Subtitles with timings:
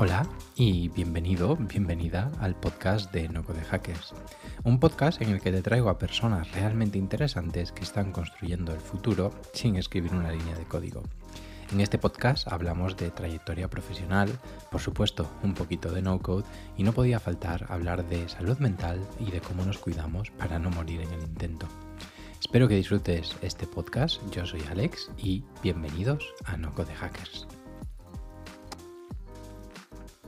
[0.00, 0.24] Hola
[0.54, 4.14] y bienvenido, bienvenida al podcast de No Code Hackers,
[4.62, 8.78] un podcast en el que te traigo a personas realmente interesantes que están construyendo el
[8.78, 11.02] futuro sin escribir una línea de código.
[11.72, 14.30] En este podcast hablamos de trayectoria profesional,
[14.70, 16.44] por supuesto un poquito de no code
[16.76, 20.70] y no podía faltar hablar de salud mental y de cómo nos cuidamos para no
[20.70, 21.66] morir en el intento.
[22.38, 27.48] Espero que disfrutes este podcast, yo soy Alex y bienvenidos a No Code Hackers.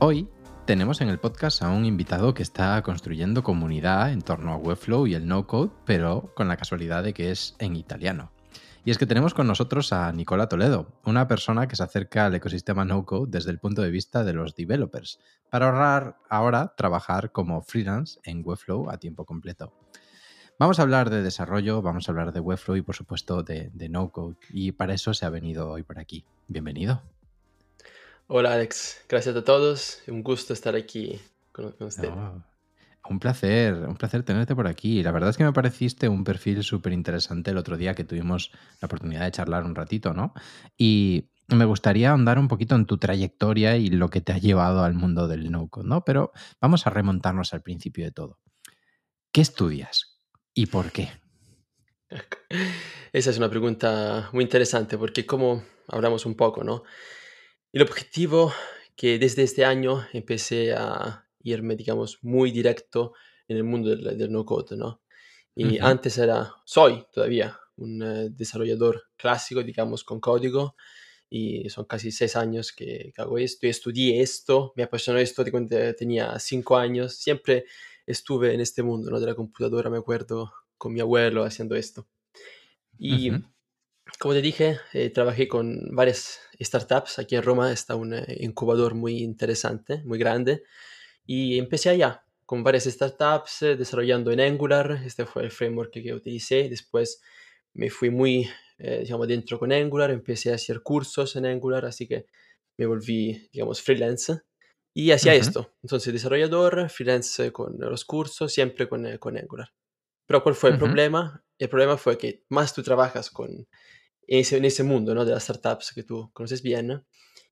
[0.03, 0.27] Hoy
[0.65, 5.05] tenemos en el podcast a un invitado que está construyendo comunidad en torno a Webflow
[5.05, 8.31] y el no-code, pero con la casualidad de que es en italiano.
[8.83, 12.33] Y es que tenemos con nosotros a Nicola Toledo, una persona que se acerca al
[12.33, 15.19] ecosistema no-code desde el punto de vista de los developers,
[15.51, 19.71] para ahorrar ahora trabajar como freelance en Webflow a tiempo completo.
[20.57, 23.87] Vamos a hablar de desarrollo, vamos a hablar de Webflow y por supuesto de, de
[23.87, 26.25] no-code, y para eso se ha venido hoy por aquí.
[26.47, 27.03] Bienvenido.
[28.33, 30.01] Hola Alex, gracias a todos.
[30.07, 31.19] Un gusto estar aquí
[31.51, 32.09] con, usted.
[33.09, 35.03] un placer, un placer tenerte por aquí.
[35.03, 38.53] La verdad es que me pareciste un perfil súper interesante el otro día que tuvimos
[38.79, 40.33] la oportunidad de charlar un ratito, ¿no?
[40.77, 44.85] Y me gustaría ahondar un poquito en tu trayectoria y lo que te ha llevado
[44.85, 46.05] al mundo del no-code, ¿no?
[46.05, 48.39] Pero vamos a remontarnos al principio de todo.
[49.33, 50.21] ¿Qué estudias
[50.53, 51.09] y por qué?
[53.11, 56.83] Esa es una pregunta muy interesante porque como hablamos un poco, ¿no?
[57.73, 58.53] El objetivo
[58.97, 63.13] que desde este año empecé a irme, digamos, muy directo
[63.47, 65.01] en el mundo del, no-code, ¿no?
[65.55, 70.75] Y antes era, soy todavía un eh, desarrollador clásico, digamos, con código,
[71.29, 75.51] y son casi seis años que, hago esto, y estudié esto, me apasionó esto de
[75.51, 77.65] cuando tenía cinco años, siempre
[78.05, 79.19] estuve en este mundo, ¿no?
[79.19, 82.05] De la computadora, me acuerdo, con mi abuelo haciendo esto.
[82.99, 83.31] Y
[84.19, 87.19] como te dije, eh, trabajé con varias startups.
[87.19, 90.63] Aquí en Roma está un eh, incubador muy interesante, muy grande.
[91.25, 95.01] Y empecé allá con varias startups eh, desarrollando en Angular.
[95.05, 96.69] Este fue el framework que utilicé.
[96.69, 97.21] Después
[97.73, 100.11] me fui muy, digamos, dentro con Angular.
[100.11, 102.25] Empecé a hacer cursos en Angular, así que
[102.77, 104.41] me volví, digamos, freelance.
[104.93, 105.73] Y hacía esto.
[105.81, 109.69] Entonces, desarrollador, freelance con los cursos, siempre con, con Angular.
[110.25, 111.43] Pero ¿cuál fue el problema?
[111.57, 113.67] El problema fue que más tú trabajas con
[114.31, 115.25] en ese, mundo ¿no?
[115.25, 117.03] de las startups que tú conoces bien,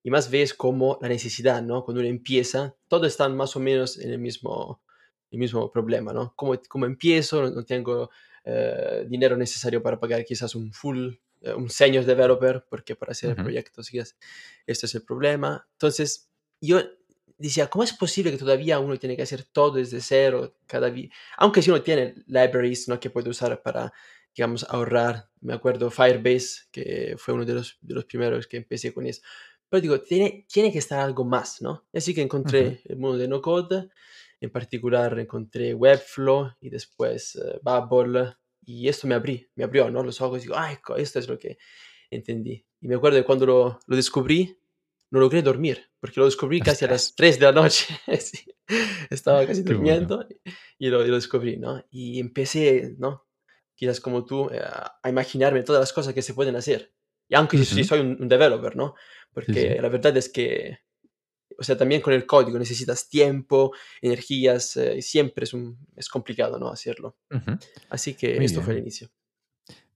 [0.01, 1.83] y más ves como la necesidad, ¿no?
[1.83, 4.81] Cuando uno empieza, todos están más o menos en el mismo,
[5.29, 6.33] el mismo problema, ¿no?
[6.37, 8.09] Como, como empiezo, no, tengo
[8.45, 13.31] eh, dinero necesario para pagar quizás un full, eh, un senior developer, porque para hacer
[13.31, 15.67] el proyecto, sí, este es el problema.
[15.73, 16.29] Entonces,
[16.61, 16.81] yo
[17.37, 21.09] decía, ¿cómo es posible que todavía uno tiene que hacer todo desde cero cada día?
[21.35, 23.01] Aunque si uno tiene libraries, ¿no?
[23.01, 23.91] Que puede usar para
[24.39, 25.29] digamos, ahorrar.
[25.41, 29.21] Me acuerdo Firebase, que fue uno de los, de los primeros que empecé con eso.
[29.67, 31.85] Pero digo, tiene, tiene que estar algo más, ¿no?
[31.93, 33.89] Así que encontré el mundo de no code,
[34.39, 40.03] en particular encontré Webflow y después uh, Bubble, y esto me abrí, me abrió, ¿no?
[40.03, 41.57] Los ojos y digo, ay, esto es lo que
[42.09, 42.65] entendí.
[42.79, 44.57] Y me acuerdo de cuando lo, lo descubrí,
[45.11, 47.93] no logré dormir, porque lo descubrí casi a las 3 de la noche.
[49.09, 50.25] Estaba casi durmiendo
[50.77, 51.83] y, lo, y, lo, descubrí, ¿no?
[51.91, 53.25] Y empecé, ¿no?
[53.79, 56.93] Quizás como tú, eh, a imaginarme todas las cosas que se pueden hacer.
[57.29, 58.95] Y aunque uh sí soy un, developer, ¿no?
[59.31, 60.79] Porque la verdad es que,
[61.57, 66.09] o sea, también con el código necesitas tiempo, energías, eh, y siempre es, un, es
[66.09, 66.69] complicado, ¿no?
[66.69, 67.17] Hacerlo.
[67.89, 69.09] Así que esto fue el inicio.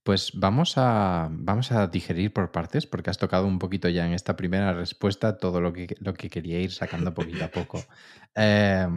[0.03, 4.13] Pues vamos a, vamos a digerir por partes, porque has tocado un poquito ya en
[4.13, 7.83] esta primera respuesta todo lo que, lo que quería ir sacando poquito a poco.
[8.35, 8.87] Eh,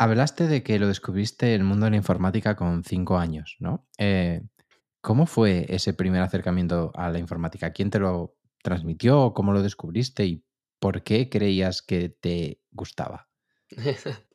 [0.00, 3.86] Hablaste de que lo descubriste el mundo de la informática con cinco años, ¿no?
[3.98, 4.40] Eh,
[5.02, 7.74] ¿Cómo fue ese primer acercamiento a la informática?
[7.74, 9.34] ¿Quién te lo transmitió?
[9.34, 10.24] ¿Cómo lo descubriste?
[10.24, 10.42] ¿Y
[10.78, 13.28] por qué creías que te gustaba?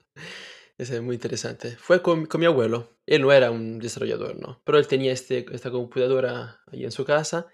[0.78, 1.72] Es muy interesante.
[1.78, 3.00] Fue con, mi abuelo.
[3.08, 4.62] Él no era un desarrollador, ¿no?
[4.66, 7.48] Pero él tenía este, esta computadora ahí en su casa.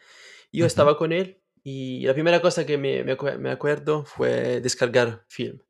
[0.52, 5.62] Yo estaba con él y la primera cosa que me, me acuerdo fue descargar film.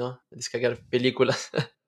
[0.00, 0.24] ¿no?
[0.30, 1.50] Descargar películas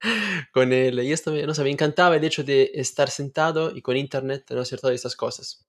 [0.53, 1.01] con él.
[1.01, 4.61] Y esto no sé, me encantaba el hecho de estar sentado y con internet, no
[4.61, 5.67] hacer todas estas cosas.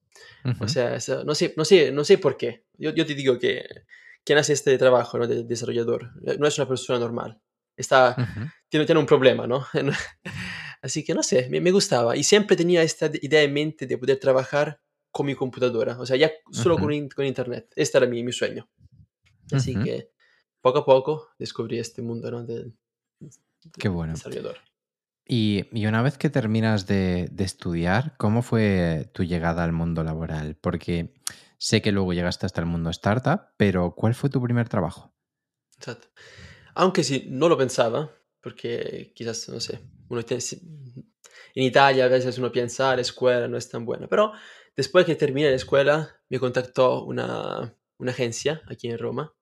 [0.59, 2.65] O sea, no, sé, no, sé, no sé por qué.
[2.77, 3.63] Yo, yo te digo que
[4.23, 5.27] quien hace este trabajo ¿no?
[5.27, 7.39] de desarrollador eh, no es una persona normal.
[7.75, 8.15] Está,
[8.69, 9.65] tiene, tiene un problema, ¿no?
[10.81, 12.15] Así que no sé, me, me, gustaba.
[12.15, 14.79] Y siempre tenía esta idea en mente de poder trabajar
[15.11, 15.97] con mi computadora.
[15.99, 17.71] O sea, ya solo con, con, internet.
[17.75, 18.69] Este era mi, mi sueño.
[19.51, 20.09] Así que
[20.61, 22.45] poco a poco descubrí este mundo ¿no?
[23.77, 24.13] Qué bueno.
[25.25, 30.03] Y, y, una vez que terminas de, de, estudiar, ¿cómo fue tu llegada al mundo
[30.03, 30.55] laboral?
[30.55, 31.13] Porque
[31.57, 35.15] sé que luego llegaste hasta el mundo startup, pero ¿cuál fue tu primer trabajo?
[35.77, 36.09] Exacto.
[36.75, 38.11] Aunque sí, no lo pensaba,
[38.41, 39.79] porque quizás, no sé,
[40.09, 40.61] uno tiene- si-
[41.55, 44.33] en Italia a veces uno piensa, "Ah, la escuela no es tan buena, pero
[44.75, 49.33] después que terminé la escuela me contactó una, una agencia aquí en Roma,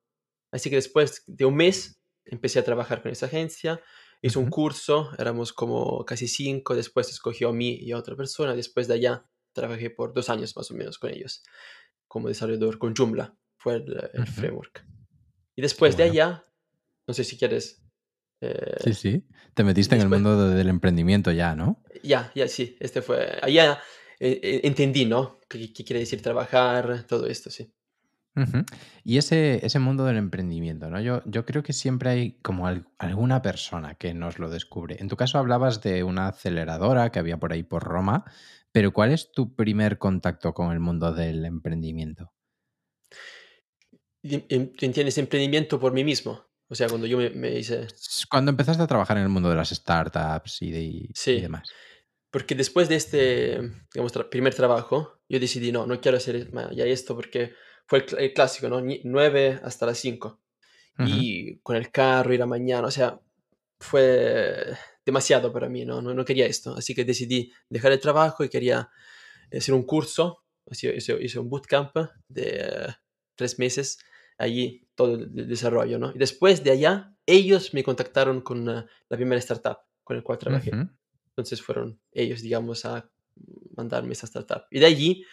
[0.52, 3.82] así que después de un mes empecé a trabajar con esa agencia,
[4.22, 4.52] hice un Ujú.
[4.52, 8.96] curso, éramos como casi cinco, después escogió a mí y a otra persona, después de
[8.96, 11.44] allá trabajé por dos años más o menos con ellos,
[12.08, 14.32] como desarrollador con Joomla, fue el, el Ujú.
[14.32, 14.86] framework.
[15.56, 16.12] Y después de bueno.
[16.12, 16.46] allá,
[17.08, 17.82] no sé si quieres...
[18.84, 19.28] Sí, eh, sí.
[19.54, 21.82] Te metiste en el después, mundo de- del emprendimiento ya, ¿no?
[22.04, 23.38] ya, ya, sí, este fue...
[23.42, 23.82] Allá
[24.20, 25.40] eh, eh, entendí, ¿no?
[25.50, 27.06] ¿Qué, qué quiere decir trabajar?
[27.08, 27.72] Todo esto, sí.
[29.04, 31.02] Y ese, ese mundo del emprendimiento, ¿no?
[31.02, 34.98] Yo, yo creo que siempre hay como al- alguna persona que nos lo descubre.
[35.00, 38.24] En tu caso hablabas de una aceleradora que había por ahí por Roma,
[38.72, 42.32] pero ¿cuál es tu primer contacto con el mundo del emprendimiento?
[44.24, 46.46] Em- ¿Tú entiendes emprendimiento por mí mismo?
[46.70, 47.88] O sea, cuando yo me, me hice...
[48.30, 51.70] Cuando empezaste a trabajar en el mundo de las startups y, de- y Sí, demás.
[52.30, 53.60] porque después de este,
[53.94, 57.54] digamos, tra- primer trabajo, yo decidí, no, no quiero hacer ya esto porque
[57.88, 58.82] fue el, cl- el clásico, ¿no?
[58.82, 60.40] Ni- 9 hasta las 5.
[61.00, 63.20] Ujú, Y con el carro, ir a mañana, o sea,
[63.80, 64.76] fue
[65.06, 66.02] demasiado para mí, ¿no?
[66.02, 66.76] No, no quería esto.
[66.76, 68.90] Así que decidí dejar el trabajo y quería
[69.56, 70.44] hacer un curso.
[70.70, 71.96] Así hice, hice un bootcamp
[72.28, 72.96] de
[73.36, 74.00] tres meses,
[74.38, 76.12] allí todo el desarrollo, ¿no?
[76.14, 80.38] Y después de allá, ellos me contactaron con eh, la primera startup con la cual
[80.38, 80.70] trabajé.
[81.30, 83.10] Entonces fueron ellos, digamos, a
[83.76, 84.64] mandarme esa startup.
[84.70, 85.26] Y de allí,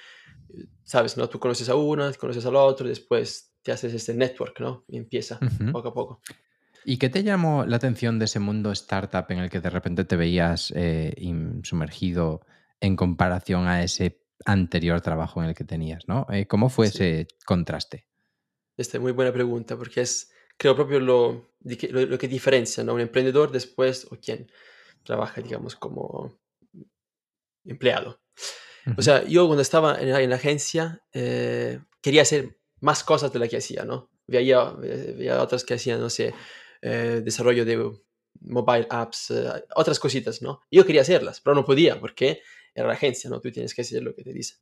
[0.85, 1.29] sabes, ¿no?
[1.29, 4.85] Tú conoces a uno, conoces al otro, después te haces este network, ¿no?
[4.89, 5.39] Y empieza
[5.73, 6.21] poco a poco.
[6.85, 10.05] ¿Y qué te llamó la atención de ese mundo startup en el que de repente
[10.05, 11.15] te veías eh,
[11.65, 12.41] sumergido
[12.81, 16.27] en comparación a ese anterior trabajo en el que tenías, ¿no?
[16.31, 17.05] Eh, ¿Cómo fue Sí.
[17.05, 18.07] ese contraste?
[18.77, 21.51] Esta es muy buena pregunta porque es, creo, proprio lo,
[21.91, 22.95] lo, lo que diferencia, ¿no?
[22.95, 24.51] Un emprendedor después o quien
[25.03, 26.39] trabaja, digamos, como
[27.65, 28.21] empleado.
[28.97, 33.33] O sea, yo cuando estaba en la, en la agencia eh, quería hacer más cosas
[33.33, 34.11] de las que hacía, ¿no?
[34.27, 36.35] Veía, veía otras que hacían, no sé,
[36.83, 37.91] eh, desarrollo de
[38.41, 40.61] mobile apps, eh, otras cositas, ¿no?
[40.71, 42.41] Yo quería hacerlas, pero no podía porque
[42.75, 43.41] era la agencia, ¿no?
[43.41, 44.55] Tú tienes que hacer lo que te dice.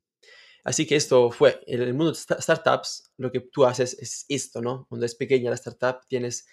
[0.65, 4.25] Así que esto fue, en el mundo de sta- startups, lo que tú haces es
[4.29, 4.87] esto, ¿no?
[4.89, 6.47] Cuando es pequeña la startup, tienes,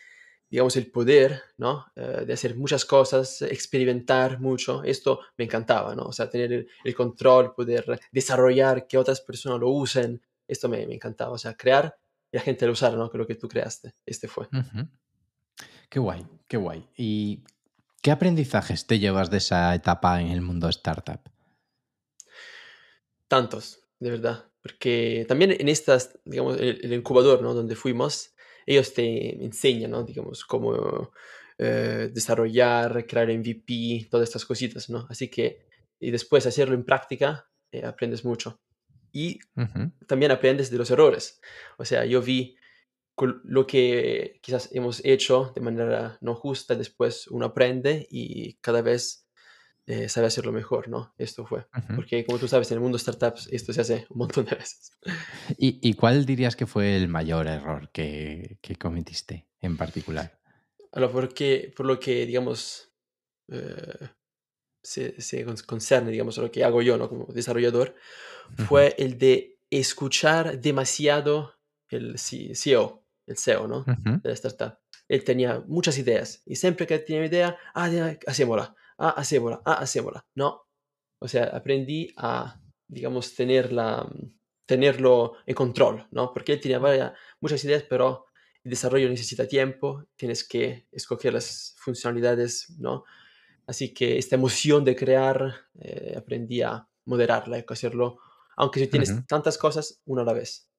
[0.50, 1.86] digamos, el poder, ¿no?
[1.95, 4.84] Eh, de hacer muchas cosas, experimentar mucho.
[4.84, 6.04] Esto me encantaba, ¿no?
[6.04, 10.22] O sea, tener el, el control, poder desarrollar, que otras personas lo usen.
[10.48, 11.98] Esto me, me encantaba, o sea, crear
[12.31, 13.10] y la gente lo usara, ¿no?
[13.10, 13.94] Que lo que tú creaste.
[14.06, 14.48] Este fue.
[14.51, 14.88] ujú.
[15.90, 16.88] Qué guay, qué guay.
[16.98, 17.44] ¿Y
[18.01, 21.19] qué aprendizajes te llevas de esa etapa en el mundo startup?
[23.28, 24.45] Tantos, de verdad.
[24.62, 27.54] Porque también en estas, digamos, el, el incubador, ¿no?
[27.54, 28.34] Donde fuimos,
[28.65, 30.04] ellos te enseñan, ¿no?
[30.04, 31.12] Digamos, cómo
[31.57, 35.06] eh, desarrollar, crear MVP, todas estas cositas, ¿no?
[35.10, 35.65] Así que,
[36.00, 38.60] y después hacerlo en práctica, eh, aprendes mucho.
[39.12, 41.42] Y Ujú, también aprendes de los errores.
[41.77, 42.57] O sea, yo vi
[43.44, 49.22] lo que quizás hemos hecho de manera no justa, después uno aprende y cada vez
[49.88, 51.13] eh, sabe hacerlo mejor, ¿no?
[51.18, 51.68] Esto fue.
[51.75, 51.94] ujú.
[51.95, 54.91] Porque como tú sabes, en el mundo startups esto se hace un montón de veces.
[55.57, 60.40] ¿Y, y cuál dirías que fue el mayor error que, que cometiste en particular?
[60.92, 62.92] Ahora, porque, por lo que, digamos,
[63.49, 64.09] eh,
[64.83, 67.09] se, se con- concerne, digamos, a lo que hago yo, ¿no?
[67.09, 67.95] Como desarrollador,
[68.59, 71.56] Ujú, fue el de escuchar demasiado
[71.90, 73.80] el CEO, el CEO, ¿no?
[73.87, 74.80] ujú, De la startup.
[75.07, 77.90] Él tenía muchas ideas y siempre que tenía una idea, ah,
[78.28, 80.26] hacémosla, ah, hacémosla, ah, hacémosla.
[80.35, 80.64] No,
[81.19, 84.09] o sea, aprendí a, digamos, tenerla,
[84.66, 86.33] tenerlo en control, ¿no?
[86.33, 88.26] Porque él tenía varias, muchas ideas, pero
[88.64, 93.04] el desarrollo necesita tiempo, tienes que escoger las funcionalidades, ¿no?
[93.66, 98.19] Así que esta emoción de crear, eh, aprendí a moderarla y hacerlo,
[98.56, 100.69] aunque si tienes tantas cosas, una a la vez.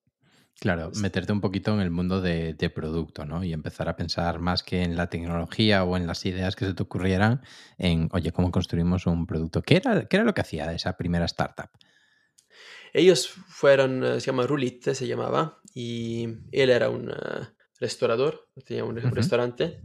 [0.61, 3.42] Claro, meterte un poquito en el mundo de, de producto, ¿no?
[3.42, 6.75] Y empezar a pensar más que en la tecnología o en las ideas que se
[6.75, 7.42] te ocurrieran,
[7.76, 9.62] en, oye, ¿cómo construimos un producto?
[9.62, 11.70] ¿Qué era, qué era lo que hacía esa primera startup?
[12.92, 17.49] Ellos fueron, eh, se llama Rulite, se llamaba, y él era un eh,
[17.80, 19.82] restaurador, tenía un, restaurante.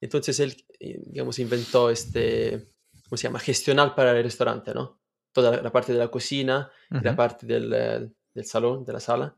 [0.00, 2.70] Entonces él, eh, digamos, inventó este,
[3.04, 3.40] ¿cómo se llama?
[3.40, 5.02] Gestional para el restaurante, ¿no?
[5.32, 7.68] Toda la, la parte de la cocina la parte del,
[8.32, 9.36] del salón, de la sala.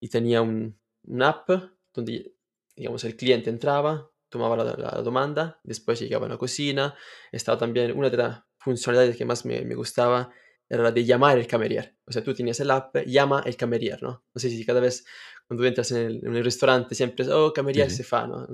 [0.00, 1.48] Y tenía un, un app
[1.92, 2.34] donde,
[2.76, 6.94] digamos, el cliente entraba, tomaba la, la demanda, después llegaba a la cocina.
[7.32, 10.30] Estaba también una de las funcionalidades que más me, me gustaba,
[10.68, 11.96] era la de llamar el camerier.
[12.06, 14.24] O sea, tú tenías el app, llama el camerier, ¿no?
[14.34, 15.04] No sé si cada vez
[15.46, 18.46] cuando entras en el, en el restaurante siempre es, oh, camerier Sí, se fa, ¿no?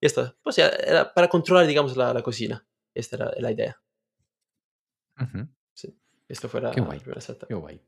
[0.00, 2.66] Y esto, o sea, era para controlar, digamos, la, la cocina.
[2.94, 3.80] Esta era la idea.
[5.74, 5.94] Sí,
[6.28, 7.48] esto fue la, Qué la guay, startup.
[7.48, 7.82] qué guay.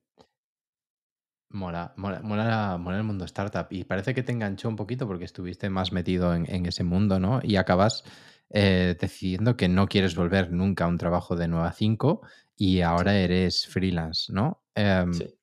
[1.53, 5.25] Mola, mola, mola, mola el mundo startup y parece que te enganchó un poquito porque
[5.25, 7.41] estuviste más metido en, en ese mundo, ¿no?
[7.43, 8.05] Y acabas
[8.51, 12.23] eh, decidiendo que no quieres volver nunca a un trabajo de 9 a 5
[12.57, 14.63] y ahora eres freelance, ¿no?
[14.77, 15.35] Em, sí.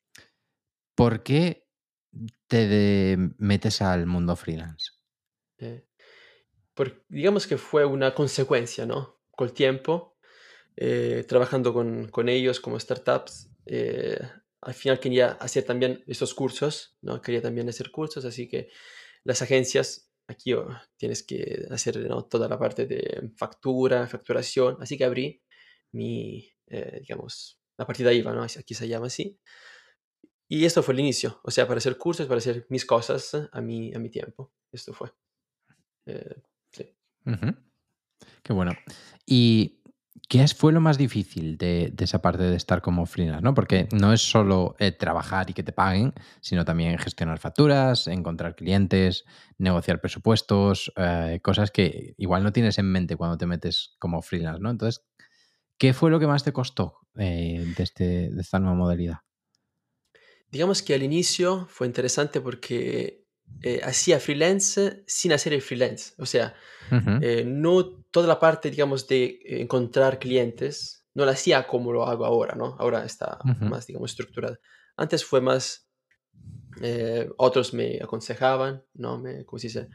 [0.94, 1.66] ¿por qué
[2.46, 4.92] te de- metes al mundo freelance?
[5.58, 5.86] Eh,
[6.74, 9.20] por- digamos que fue una consecuencia, ¿no?
[9.32, 10.16] Col tiempo,
[10.76, 14.18] eh, trabajando con, con ellos como startups, eh,
[14.60, 17.20] al final quería hacer también estos cursos, ¿no?
[17.20, 18.70] Quería también hacer cursos, así que
[19.24, 22.24] las agencias, aquí oh, tienes que hacer ¿no?
[22.24, 25.42] toda la parte de factura, facturación, así que abrí
[25.92, 28.42] mi, eh, digamos, la partida IVA, ¿no?
[28.42, 29.38] Aquí se llama así.
[30.50, 33.60] Y esto fue el inicio, o sea, para hacer cursos, para hacer mis cosas a
[33.60, 34.52] mi, a mi tiempo.
[34.72, 35.10] Esto fue.
[36.06, 36.96] eh, sí.
[38.42, 38.72] Qué bueno.
[39.26, 39.77] ¿Y
[40.28, 43.42] qué fue lo más difícil de, esa parte de estar como freelance?
[43.42, 43.54] ¿no?
[43.54, 48.54] Porque no es solo eh, trabajar y que te paguen, sino también gestionar facturas, encontrar
[48.54, 49.24] clientes,
[49.56, 54.60] negociar presupuestos, eh, cosas que igual no tienes en mente cuando te metes como freelance,
[54.60, 54.70] ¿no?
[54.70, 55.04] Entonces,
[55.78, 59.18] ¿qué fue lo que más te costó eh, este, de esta nueva modalidad?
[60.50, 63.27] Digamos que al inicio fue interesante porque
[63.62, 66.14] eh, hacía freelance sin hacer el freelance.
[66.18, 66.54] O sea,
[66.90, 72.04] Ujú, eh, no toda la parte, digamos, de encontrar clientes, no la hacía como lo
[72.06, 72.76] hago ahora, ¿no?
[72.78, 74.58] Ahora está ujú, más, digamos, estructurada.
[74.96, 75.88] Antes fue más,
[76.82, 79.18] eh, otros me aconsejaban, ¿no?
[79.18, 79.88] Me, ¿cómo se dice?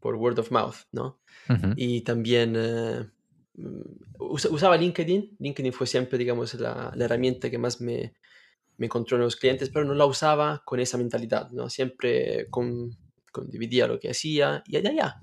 [0.00, 1.20] Por word of mouth, ¿no?
[1.48, 3.06] ujú, Y también eh,
[3.54, 3.82] mm,
[4.20, 5.36] usa- usaba LinkedIn.
[5.38, 8.14] LinkedIn fue siempre, digamos, la, la herramienta que más me,
[8.78, 11.70] me encontró nuevos clientes, pero no la usaba con esa mentalidad, ¿no?
[11.70, 12.98] Siempre con,
[13.30, 15.20] con dividía lo que hacía y allá, allá.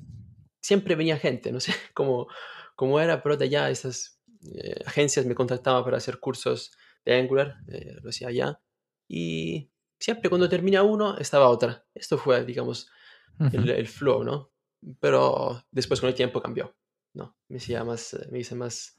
[0.62, 2.28] Siempre venía gente, no sé cómo,
[2.76, 4.22] cómo era, pero de allá estas
[4.54, 6.72] eh, agencias me contactaban para hacer cursos
[7.06, 8.60] de Angular, eh, lo hacía allá.
[9.08, 11.86] Y siempre cuando termina uno, estaba otra.
[11.94, 12.90] Esto fue, digamos,
[13.52, 14.52] el, el flow, ¿no?
[15.00, 16.76] Pero después con el tiempo cambió,
[17.14, 17.38] ¿no?
[17.48, 18.98] Me hacía más, eh, me hice más,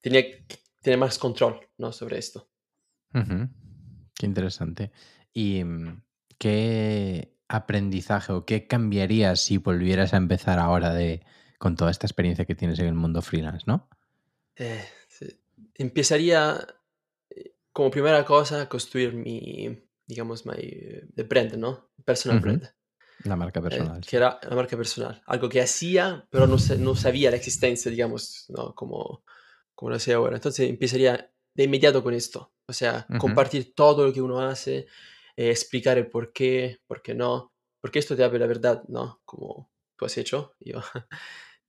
[0.00, 0.46] tenía que
[0.80, 1.92] tener más control, ¿no?
[1.92, 2.48] Sobre esto.
[3.14, 3.48] ujú.
[4.14, 4.92] Qué interesante.
[5.32, 6.02] ¿Y mm,
[6.38, 11.20] qué aprendizaje o qué cambiarías si volvieras a empezar ahora de,
[11.58, 13.88] con toda esta experiencia que tienes en el mundo freelance, ¿no?
[14.56, 14.84] Eh.
[15.74, 16.64] Empezaría
[17.30, 21.90] eh, como primera cosa a construir mi, digamos, my, eh, brand, ¿no?
[22.04, 22.70] Personal brand,
[23.24, 25.20] La marca eh, personal, que era la marca personal.
[25.26, 28.74] Algo que hacía, pero no, no sabía la existencia, digamos, ¿no?
[28.76, 29.24] Como,
[29.74, 30.36] como lo sé ahora.
[30.36, 32.52] Entonces empezaría de inmediato con esto.
[32.66, 34.86] O sea, compartir todo lo que uno hace,
[35.40, 37.54] eh, explicar el por qué, por qué no.
[37.80, 39.22] Porque esto te abre la verdad, ¿no?
[39.24, 40.80] Como tú has hecho, yo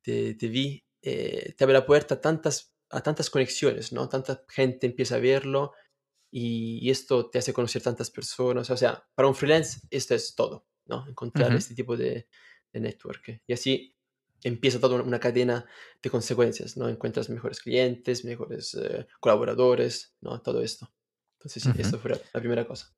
[0.02, 4.10] te, te vi, eh, te abre la puerta a tantas, a tantas conexiones, ¿no?
[4.10, 5.72] Tanta gente empieza a verlo
[6.32, 8.70] y, y esto te hace conocer tantas personas.
[8.70, 11.08] O sea, para un freelance esto es todo, ¿no?
[11.08, 12.28] Encontrar ujú, este tipo de,
[12.74, 13.42] de network.
[13.48, 13.96] Y así
[14.44, 15.66] empieza toda una, cadena
[16.02, 16.90] de consecuencias, ¿no?
[16.90, 20.42] Encuentras mejores clientes, mejores eh, colaboradores, ¿no?
[20.42, 20.92] Todo esto.
[21.40, 21.82] Entonces sí, ujú.
[21.82, 22.94] esto fue la primera cosa.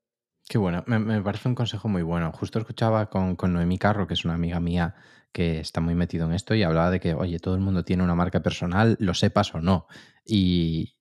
[0.48, 2.32] Qué bueno, me, me parece un consejo muy bueno.
[2.34, 4.96] Justo escuchaba con, con Noemí Carro, que es una amiga mía
[5.32, 8.04] que está muy metido en esto, y hablaba de que, oye, todo el mundo tiene
[8.04, 9.88] una marca personal, lo sepas o no.
[10.26, 10.96] Y,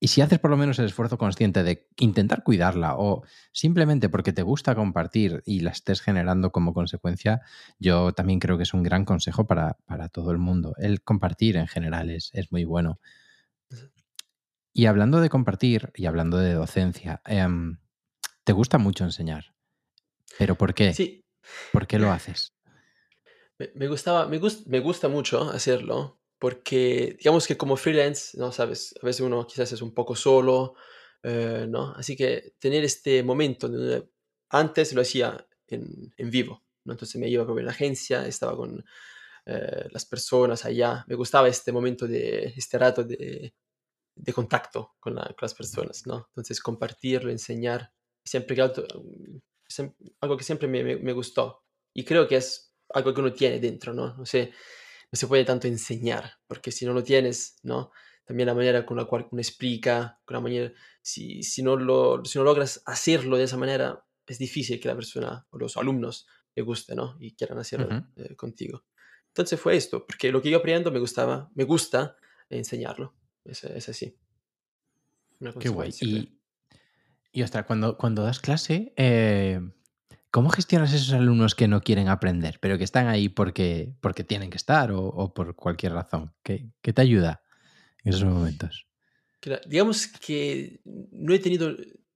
[0.00, 4.32] y si haces por lo menos el esfuerzo consciente de intentar cuidarla o simplemente porque
[4.32, 7.40] te gusta compartir y la estés generando como consecuencia,
[7.78, 10.74] yo también creo que es un gran consejo para, para todo el mundo.
[10.78, 13.00] El compartir en general es, es muy bueno.
[14.72, 17.78] Y hablando de compartir y hablando de docencia, em,
[18.48, 19.44] te gusta mucho enseñar.
[20.38, 20.94] ¿Pero por qué?
[20.94, 21.22] Sí,
[21.70, 22.54] ¿Por qué lo haces?
[23.58, 28.50] Me, me gustaba, me, gus- me gusta mucho hacerlo porque digamos que como freelance, ¿no?
[28.50, 30.76] Sabes, a veces uno quizás es un poco solo,
[31.22, 31.92] eh, ¿no?
[31.92, 34.08] Así que tener este momento donde
[34.48, 36.94] antes lo hacía en, en vivo, ¿no?
[36.94, 38.82] Entonces me iba con la agencia, estaba con
[39.44, 43.52] eh, las personas allá, me gustaba este momento de, este rato de,
[44.16, 46.26] de contacto con, la- con las personas, ¿no?
[46.30, 47.92] Entonces compartirlo, enseñar,
[48.28, 48.84] siempre que algo,
[49.68, 51.64] siem- algo que siempre me, me- me gustó.
[51.94, 54.16] Y creo que es algo que uno tiene dentro, ¿no?
[54.16, 54.52] No sé,
[55.12, 57.90] no se puede tanto enseñar, porque si no lo tienes, ¿no?
[58.24, 62.24] También la manera con la cual uno explica, con la manera, si, si, no lo,
[62.24, 66.26] si no logras hacerlo de esa manera, es difícil que la persona o los alumnos
[66.54, 67.16] le guste, ¿no?
[67.20, 68.84] Y quieran hacerlo eh, contigo.
[69.28, 72.16] Entonces fue esto, porque lo que yo aprendo me gustaba, me gusta
[72.50, 73.14] enseñarlo.
[73.44, 74.14] Es, es así,
[75.60, 75.90] Qué guay.
[76.00, 76.37] ¿Y
[77.32, 79.60] Y ostras, cuando, cuando das clase, eh,
[80.30, 84.50] ¿cómo gestionas esos alumnos que no quieren aprender, pero que están ahí porque, porque tienen
[84.50, 86.32] que estar o, o por cualquier razón?
[86.42, 87.42] ¿Qué, qué te ayuda
[88.04, 88.86] en esos momentos?
[89.66, 91.74] Digamos que no he tenido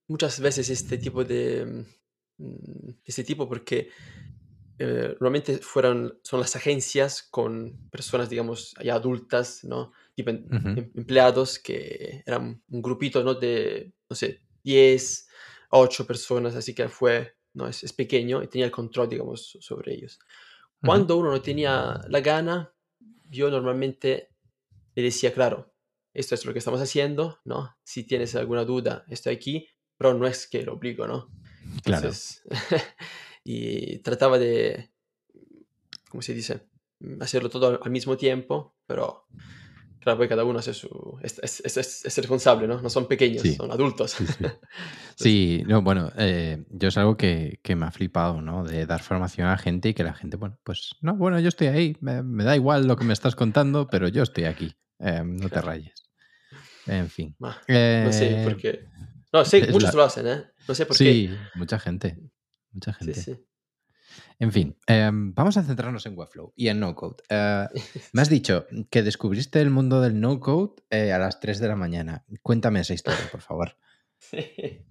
[0.09, 1.87] muchas veces este tipo de,
[2.38, 3.90] mm, este tipo porque
[4.78, 9.92] eh, normalmente fueron, son las agencias con personas, digamos, ya adultas, ¿no?
[10.14, 13.35] Tipo em- empleados que eran un grupito, ¿no?
[13.35, 15.28] De, no sé, 10,
[15.71, 17.66] 8 personas, así que fue, ¿no?
[17.66, 20.19] Es, es pequeño y tenía el control, digamos, sobre ellos.
[20.81, 22.75] Cuando uno no tenía la gana,
[23.31, 24.31] yo normalmente
[24.95, 25.73] le decía, claro,
[26.12, 27.76] esto es lo que estamos haciendo, ¿no?
[27.85, 31.31] Si tienes alguna duda, estoy aquí, pero no es que lo obligo, ¿no?
[31.85, 32.11] Claro,
[33.45, 34.90] y trataba de,
[36.11, 36.69] ¿cómo se dice?
[36.99, 39.26] Mm, Hacerlo todo al mismo tiempo, pero
[40.03, 41.19] claro, pues cada uno hace su...
[41.23, 42.81] Es, es, es- es- es responsable, ¿no?
[42.83, 44.11] No son pequeños, sí, son adultos.
[44.13, 44.35] sí, sí.
[44.41, 44.59] Entonces,
[45.17, 48.65] Sí, no, bueno, eh, yo es algo que, que me ha flipado, ¿no?
[48.65, 51.69] De dar formación a gente y que la gente, bueno, pues, no, bueno, yo estoy
[51.69, 55.23] ahí, me, me da igual lo que me estás contando, pero yo estoy aquí, eh,
[55.25, 55.95] no te rayes.
[56.87, 57.35] En fin.
[57.39, 58.85] ma, no sé Eh, por qué.
[59.33, 59.93] No, es muchos la...
[59.93, 60.45] lo hacen, ¿eh?
[60.69, 61.05] No sé por qué.
[61.05, 62.19] Sí, mucha gente,
[62.73, 63.21] mucha Sí, gente.
[63.21, 63.39] sí.
[64.38, 67.23] En fin, em, vamos a centrarnos en Webflow y en no-code.
[67.28, 67.69] Eh,
[68.12, 71.76] me has dicho que descubriste el mundo del no-code eh, a las 3 de la
[71.76, 72.25] mañana.
[72.42, 73.76] Cuéntame esa historia, por favor.
[74.19, 74.85] Sí.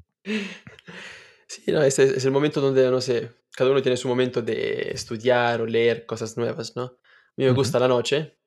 [1.48, 5.60] Sí, no, es el momento donde, no sé, cada uno tiene su momento de estudiar
[5.60, 6.84] o leer cosas nuevas, ¿no?
[6.84, 8.38] A mí me gusta la noche,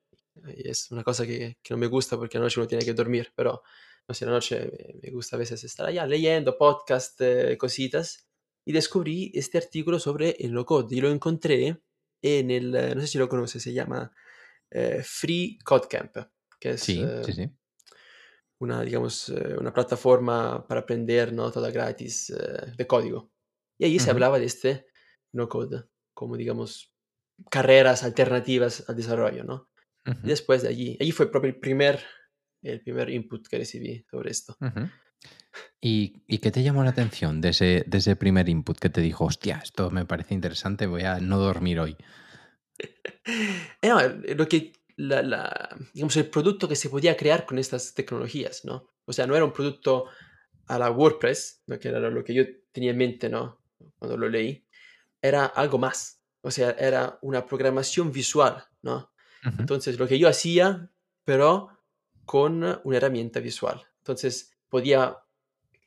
[0.56, 2.94] y es una cosa que, que no me gusta porque la noche uno tiene que
[2.94, 3.62] dormir, pero,
[4.08, 8.26] no sé, la noche me, me gusta a veces estar allá leyendo podcast, eh, cositas,
[8.64, 11.82] y descubrí este artículo sobre el no-code, y lo encontré
[12.22, 14.12] en el, eh, no sé si lo conoces, se llama
[14.70, 16.16] eh, Free Code Camp,
[16.60, 16.96] que es...
[16.96, 17.50] Sí, eh, sí, sí.
[18.58, 21.50] una, digamos, eh, una plataforma para aprender, ¿no?
[21.50, 23.32] Toda gratis, eh, de código.
[23.78, 24.86] Y ahí se Ujú, hablaba de este
[25.32, 26.94] no code, como, digamos,
[27.50, 29.70] carreras alternativas al desarrollo, ¿no?
[30.22, 32.02] Y ujú, después de allí, allí fue proprio el primer,
[32.62, 34.60] el primer input que recibí sobre esto.
[34.60, 34.90] ujú.
[35.80, 39.00] ¿Y, y qué te llamó la atención de ese, de ese primer input que te
[39.00, 41.96] dijo, hostia, esto me parece interesante, voy a no dormir hoy?
[43.82, 47.94] No, eh, lo que, la, la- digamos, el producto que se podía crear con estas
[47.94, 48.90] tecnologías, ¿no?
[49.04, 50.06] O sea, no era un producto
[50.66, 51.78] a la WordPress, ¿no?
[51.78, 53.60] que era lo que yo tenía en mente, ¿no?
[53.98, 54.66] Cuando lo leí,
[55.20, 56.22] era algo más.
[56.40, 59.12] O sea, era una programación visual, ¿no?
[59.44, 60.90] Ujú, Entonces, lo que yo hacía,
[61.24, 61.68] pero
[62.24, 63.82] con una herramienta visual.
[63.98, 65.16] Entonces, podía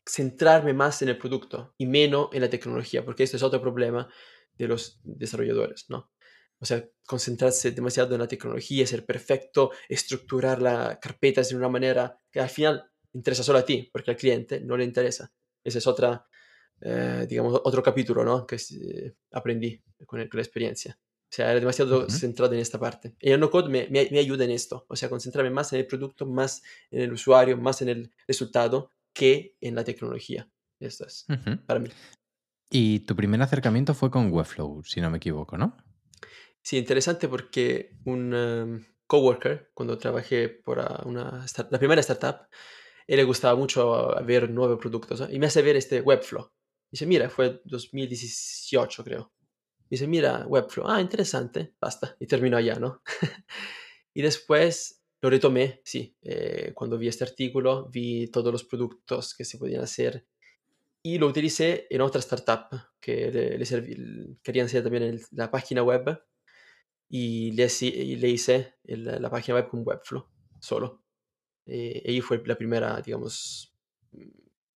[0.05, 4.07] centrarme más en el producto y menos en la tecnología, porque este es otro problema
[4.57, 6.11] de los desarrolladores, ¿no?
[6.59, 12.17] O sea, concentrarse demasiado en la tecnología, ser perfecto, estructurar las carpetas de una manera
[12.31, 15.31] que al final interesa solo a ti, porque al cliente no le interesa.
[15.63, 16.25] Ese es otra,
[16.81, 18.47] eh, digamos, otro capítulo, ¿no?
[18.47, 20.97] Que eh, aprendí con, el- con la experiencia.
[21.29, 23.15] O sea, era demasiado ujú, centrado en esta parte.
[23.19, 24.85] Y el no-code me, me, me ayuda en esto.
[24.87, 28.91] O sea, concentrarme más en el producto, más en el usuario, más en el resultado
[29.13, 30.49] que en la tecnología.
[30.79, 31.57] Esto es ujú.
[31.65, 31.89] para mí.
[32.69, 35.75] Y tu primer acercamiento fue con Webflow, si no me equivoco, ¿no?
[36.61, 42.47] Sí, interesante porque un em, coworker, cuando trabajé por ah, una start- la primera startup,
[43.07, 45.29] él le gustaba mucho ver nuevos productos ¿no?
[45.31, 46.51] y me hace ver este Webflow.
[46.91, 49.31] Dice, mira, fue 2018 creo.
[49.89, 53.01] Dice, mira, Webflow, ah, interesante, basta, y terminó allá, ¿no?
[54.13, 59.45] y después lo retomé, sí, eh, cuando vi este artículo, vi todos los productos que
[59.45, 60.27] se podían hacer
[61.03, 62.67] y lo utilicé en otra startup
[62.99, 66.21] que le, le querían hacer también el- la página web
[67.09, 70.27] y le, y le hice el- la página web con Webflow
[70.59, 71.03] solo.
[71.65, 73.73] Eh, y fue la primera, digamos,
[74.11, 74.21] mm,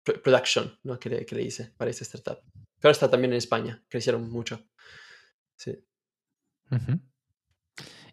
[0.04, 0.98] pro- production ¿no?
[0.98, 2.40] que, le, que le hice para esta startup.
[2.80, 4.66] Pero está también en España, crecieron mucho.
[5.60, 5.72] Sí.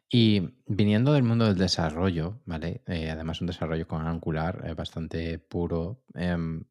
[0.09, 2.81] Y viniendo del mundo del desarrollo, ¿vale?
[2.87, 6.03] Eh, además un desarrollo con Angular eh, bastante puro.
[6.13, 6.63] em,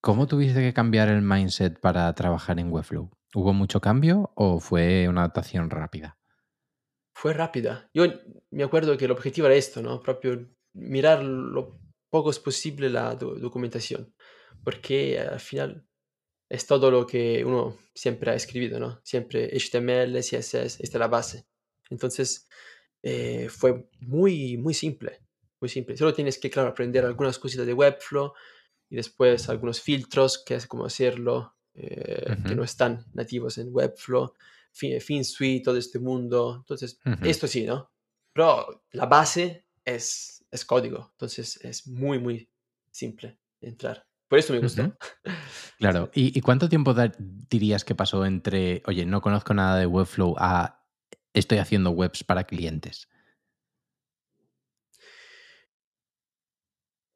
[0.00, 3.10] ¿cómo tuviste que cambiar el mindset para trabajar en Webflow?
[3.34, 6.18] ¿Hubo mucho cambio o fue una adaptación rápida?
[7.14, 7.90] Fue rápida.
[7.92, 8.04] Yo
[8.50, 10.00] me acuerdo que el objetivo era esto, ¿no?
[10.00, 14.14] Proprio mirar lo poco es posible la do- documentación,
[14.62, 15.87] porque al final
[16.48, 19.00] es todo lo que uno siempre ha escrito, ¿no?
[19.04, 21.46] Siempre HTML, CSS, esta es la base.
[21.90, 22.48] Entonces,
[23.02, 25.20] eh, fue muy, muy simple,
[25.60, 25.96] muy simple.
[25.96, 28.32] Solo tienes que, claro, aprender algunas cositas de Webflow
[28.90, 34.32] y después algunos filtros, que es como hacerlo, eh, que no están nativos en Webflow,
[34.72, 36.56] Fin- FinSuite, todo este mundo.
[36.60, 37.90] Entonces, esto sí, ¿no?
[38.32, 42.48] Pero la base es, es código, entonces es muy, muy
[42.90, 44.06] simple entrar.
[44.28, 44.96] Por eso me gustó.
[45.78, 46.10] Claro.
[46.12, 46.92] ¿Y, cuánto tiempo
[47.48, 50.84] dirías que pasó entre, oye, no conozco nada de Webflow a
[51.32, 53.08] estoy haciendo webs para clientes?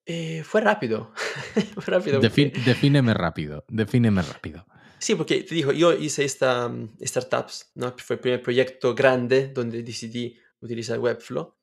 [0.07, 1.13] Eh, fue rápido.
[1.75, 3.65] fue rápido Defíneme rápido.
[3.69, 4.65] Defíneme rápido.
[5.03, 7.93] Sí, porque te digo, yo hice esta um, startups, ¿no?
[7.99, 11.57] Fue el primer proyecto grande donde decidí utilizar Webflow.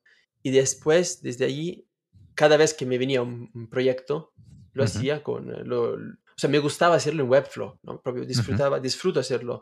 [0.44, 1.88] Y después, desde allí,
[2.36, 4.34] cada vez que me venía un, proyecto,
[4.80, 5.52] lo hacía con...
[5.52, 8.02] Eh, lo, o sea, me gustaba hacerlo en Webflow, ¿no?
[8.02, 9.62] Propio disfrutaba, disfruto hacerlo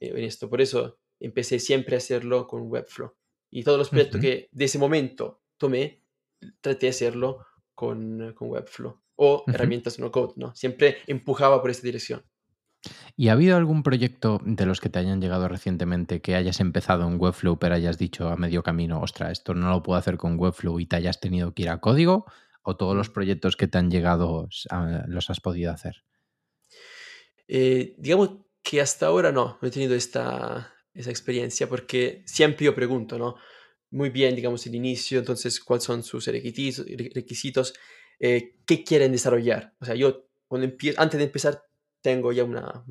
[0.00, 0.50] eh, en esto.
[0.50, 3.14] Por eso empecé siempre a hacerlo con Webflow.
[3.50, 6.02] Y todos los proyectos que de ese momento tomé,
[6.60, 10.54] traté de hacerlo con, con Webflow o herramientas no code, ¿no?
[10.54, 12.22] Siempre empujaba por esta dirección.
[13.16, 17.08] ¿Y ha habido algún proyecto de los que te hayan llegado recientemente que hayas empezado
[17.08, 20.38] en Webflow pero hayas dicho a medio camino, ostra, esto no lo puedo hacer con
[20.38, 22.26] Webflow y te hayas tenido que ir a código?
[22.68, 24.48] ¿O todos los proyectos que te han llegado
[25.06, 26.02] los has podido hacer?
[27.46, 32.74] Eh, digamos que hasta ahora no, no he tenido esta, esa experiencia porque siempre yo
[32.74, 33.36] pregunto, ¿no?
[33.90, 37.72] Muy bien, digamos, el inicio, entonces, ¿cuáles son sus requisitos?
[38.18, 39.74] eh, ¿Qué quieren desarrollar?
[39.80, 41.62] O sea, yo cuando antes de empezar
[42.00, 42.84] tengo ya una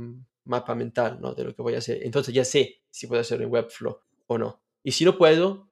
[0.45, 1.33] mapa mental ¿no?
[1.33, 1.99] de lo que voy a hacer.
[2.03, 4.63] Entonces ya sé si puedo hacerlo en Webflow o no.
[4.83, 5.69] Y si no puedo,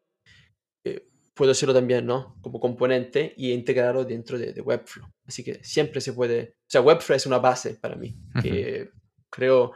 [1.33, 2.37] puedo hacerlo también ¿no?
[2.41, 5.07] como componente y integrarlo dentro de, Webflow.
[5.25, 8.89] Así que siempre se puede, o sea, Webflow es una base para mí, que
[9.29, 9.73] creo,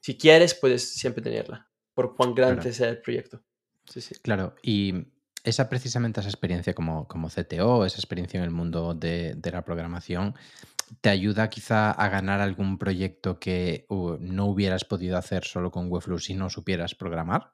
[0.00, 3.42] si quieres, puedes siempre tenerla, por cuán grande sea el proyecto.
[3.86, 4.14] Sí, sí.
[4.22, 4.94] Claro, y
[5.42, 9.64] esa precisamente esa experiencia como, como CTO, esa experiencia en el mundo de, de la
[9.64, 10.34] programación,
[11.00, 15.90] te ayuda quizá a ganar algún proyecto que uh, no hubieras podido hacer solo con
[15.90, 17.52] Webflow si no supieras programar?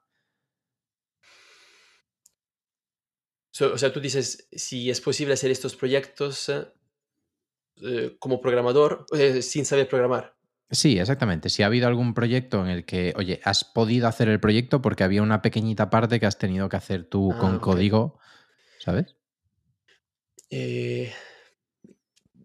[3.61, 6.67] O sea, tú dices, si es posible hacer estos proyectos eh,
[7.81, 10.35] eh, como programador eh, sin saber programar.
[10.71, 11.49] Sí, exactamente.
[11.49, 15.03] Si ha habido algún proyecto en el que, oye, has podido hacer el proyecto porque
[15.03, 18.19] había una pequeñita parte que has tenido que hacer tú con ah, código,
[18.79, 19.15] ¿sabes?
[20.49, 21.13] Eh,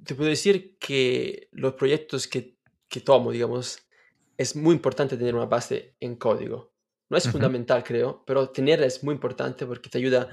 [0.05, 2.59] te puedo decir que los proyectos que,
[3.05, 3.79] tomo, digamos,
[4.37, 6.73] es muy importante tener una base en código.
[7.09, 10.29] No es fundamental, creo, pero tenerla es muy importante porque te ayuda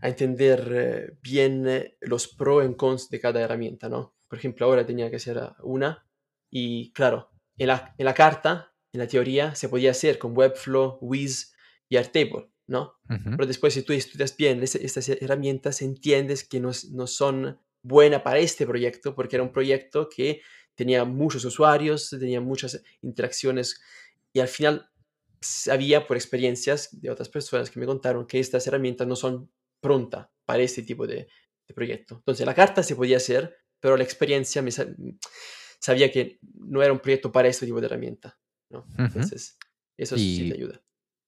[0.00, 4.14] a entender eh, bien eh, los pros y cons de cada herramienta, ¿no?
[4.28, 6.06] Por ejemplo, ahora tenía que hacer una
[6.50, 10.98] y, claro, en la, en la carta, en la teoría, se podía hacer con Webflow,
[11.00, 11.54] Wiz
[11.88, 12.94] y Airtable, ¿no?
[13.08, 18.38] Pero después, si tú estudias bien estas herramientas, entiendes que no, no son buena para
[18.38, 20.42] este proyecto, porque era un proyecto que
[20.74, 23.80] tenía muchos usuarios, tenía muchas interacciones
[24.32, 24.90] y al final
[25.40, 30.28] sabía por experiencias de otras personas que me contaron que estas herramientas no son prontas
[30.44, 31.28] para este tipo de,
[31.74, 32.14] proyecto.
[32.16, 36.98] Entonces la carta se podía hacer, pero la experiencia me sabía que no era un
[36.98, 38.38] proyecto para este tipo de herramienta.
[38.70, 38.86] ¿no?
[38.96, 39.58] Entonces
[39.98, 40.82] eso sí te ayuda.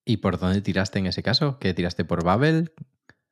[0.07, 1.59] ¿Y por dónde tiraste en ese caso?
[1.59, 2.73] ¿Qué tiraste por Babel?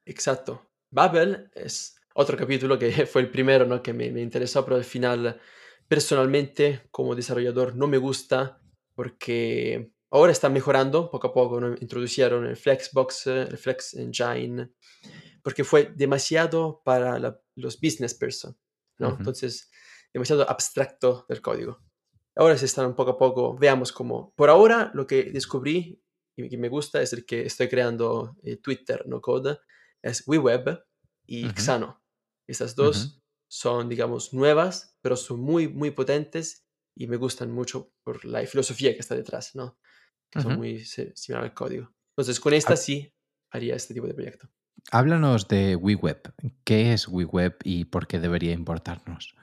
[0.04, 0.70] Exacto.
[0.90, 3.82] Babel es otro capítulo que fue el primero ¿no?
[3.82, 5.40] que me, interesó, pero al final
[5.86, 8.60] personalmente como desarrollador no me gusta
[8.94, 11.74] porque ahora está mejorando poco a poco, ¿no?
[11.80, 14.70] introdujeron el Flexbox, el Flex Engine,
[15.42, 18.56] porque fue demasiado para los business person,
[18.98, 19.16] ¿no?
[19.18, 19.70] Entonces,
[20.12, 21.82] demasiado abstracto del código.
[22.36, 24.32] Ahora se están poco a poco, veamos cómo.
[24.36, 26.02] Por ahora, lo que descubrí
[26.36, 29.58] y que me gusta es el que estoy creando eh, Twitter, no code,
[30.02, 30.84] es WeWeb
[31.26, 32.00] y Xano.
[32.46, 38.24] Estas dos son, digamos, nuevas, pero son muy, muy potentes y me gustan mucho por
[38.24, 39.78] la filosofía que está detrás, ¿no?
[40.30, 41.92] Que son muy similares al código.
[42.10, 43.12] Entonces, con esta sí
[43.50, 44.48] haría este tipo de proyecto.
[44.90, 46.32] Háblanos de WeWeb.
[46.64, 49.34] ¿Qué es WeWeb y por qué debería importarnos?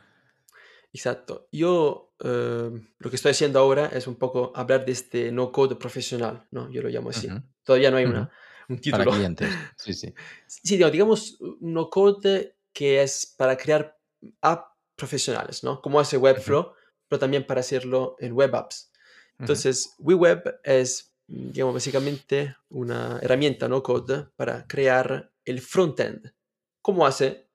[0.94, 1.48] Exacto.
[1.52, 5.76] Yo eh, lo que estoy haciendo ahora es un poco hablar de este no code
[5.76, 6.72] profesional, ¿no?
[6.72, 7.28] Yo lo llamo así.
[7.64, 8.32] Todavía no hay una,
[8.70, 9.04] un título.
[9.04, 9.50] Para clientes.
[9.78, 10.14] Sí, sí.
[10.48, 13.98] sí, digamos, un no code que es para crear
[14.42, 15.82] apps profesionales, ¿no?
[15.82, 16.72] Como hace Webflow,
[17.08, 18.92] pero también para hacerlo en web apps.
[19.40, 26.34] Entonces, WeWeb es, digamos, básicamente una herramienta no code para crear el frontend,
[26.82, 27.50] como hace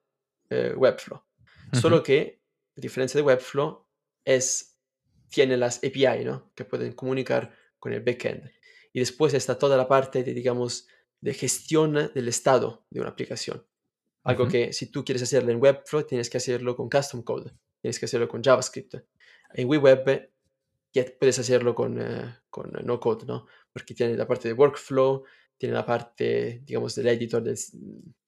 [0.49, 1.23] eh, Webflow.
[1.73, 2.41] Solo que,
[2.77, 3.85] a diferencia de Webflow,
[4.25, 4.77] es,
[5.29, 6.51] tiene las API, ¿no?
[6.53, 8.51] Que pueden comunicar con el backend.
[8.93, 10.87] Y después está toda la parte de, digamos,
[11.21, 13.65] de gestión del estado de una aplicación.
[14.23, 17.97] Algo que si tú quieres hacerlo en Webflow, tienes que hacerlo con custom code, tienes
[17.97, 18.95] que hacerlo con JavaScript.
[19.53, 20.30] En WeWeb
[20.93, 23.47] ya puedes hacerlo con, eh, con no code, ¿no?
[23.71, 25.23] Porque tiene la parte de workflow,
[25.57, 27.55] tiene la parte, digamos, del editor, de,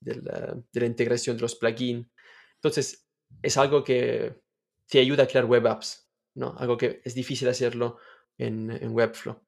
[0.01, 2.07] la, integración de los plugins.
[2.55, 3.07] Entonces,
[3.41, 4.41] es algo que
[4.87, 6.55] te ayuda a crear web apps, ¿no?
[6.57, 7.97] Algo que es difícil hacerlo
[8.37, 9.41] en, en Webflow.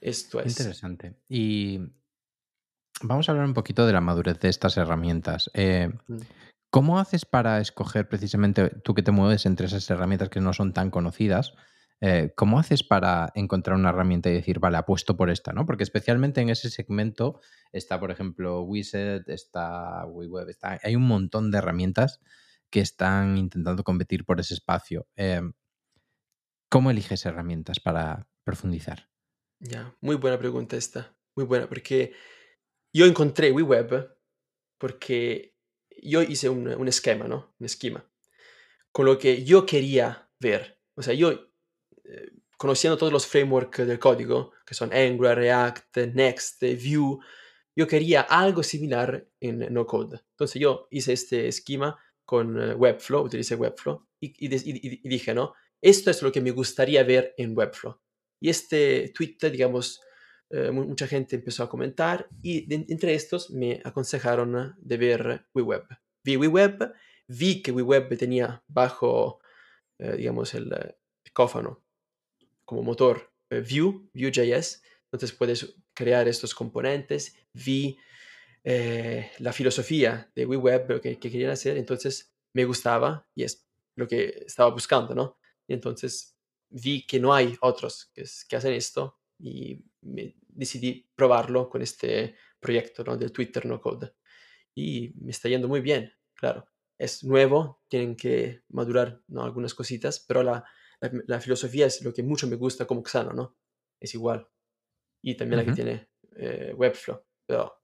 [0.00, 0.58] Esto es.
[0.58, 1.16] Interesante.
[1.28, 1.78] Y
[3.02, 5.50] vamos a hablar un poquito de la madurez de estas herramientas.
[5.54, 6.18] Eh, mm.
[6.70, 10.72] ¿Cómo haces para escoger precisamente, tú que te mueves entre esas herramientas que no son
[10.72, 11.54] tan conocidas,
[12.00, 15.52] eh, ¿cómo haces para encontrar una herramienta y decir, vale, apuesto por esta?
[15.52, 15.66] ¿no?
[15.66, 17.40] Porque especialmente en ese segmento
[17.72, 22.20] está, por ejemplo, Wizard, está WeWeb, está, hay un montón de herramientas
[22.70, 25.08] que están intentando competir por ese espacio.
[25.16, 25.52] Em,
[26.70, 29.10] ¿Cómo eliges herramientas para profundizar?
[29.58, 32.14] Ya, muy buena pregunta esta, muy buena, porque
[32.92, 34.16] yo encontré WeWeb
[34.78, 35.59] porque
[36.02, 37.54] yo hice un, esquema, ¿no?
[37.58, 38.04] Un esquema,
[38.92, 40.78] con lo que yo quería ver.
[40.94, 41.32] O sea, yo,
[42.04, 47.18] eh, conociendo todos los frameworks del código, que son Angular, React, Next, Vue,
[47.76, 50.20] yo quería algo similar en no code.
[50.32, 55.54] Entonces yo hice este esquema con eh, Webflow, utilicé Webflow y, dije, ¿no?
[55.80, 57.98] Esto es lo que me gustaría ver en Webflow.
[58.40, 60.00] Y este tweet, digamos,
[60.52, 65.86] eh, mucha gente empezó a comentar y entre estos me aconsejaron de ver WeWeb.
[66.24, 66.92] Vi WeWeb,
[67.28, 69.40] vi que WeWeb tenía bajo,
[69.98, 70.96] eh, digamos, el,
[71.32, 71.84] cófano
[72.64, 77.36] como motor Vue, Vue.js, entonces puedes crear estos componentes.
[77.52, 77.96] Vi
[78.64, 84.08] eh, la filosofía de WeWeb, lo que, querían hacer, entonces me gustaba y es lo
[84.08, 85.38] que estaba buscando, ¿no?
[85.68, 86.36] Y entonces
[86.68, 92.36] vi que no hay otros que, que hacen esto y me decidí probarlo con este
[92.58, 93.16] proyecto ¿no?
[93.16, 94.14] del Twitter No Code.
[94.74, 96.68] Y me está yendo muy bien, claro.
[96.98, 99.42] Es nuevo, tienen que madurar ¿no?
[99.42, 100.64] algunas cositas, pero la,
[101.00, 103.56] la, filosofía es lo que mucho me gusta como Xano, ¿no?
[103.98, 104.46] Es igual.
[105.22, 107.22] Y también la que tiene eh, Webflow.
[107.46, 107.82] Pero